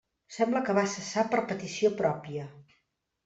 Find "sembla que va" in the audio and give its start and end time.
0.35-0.85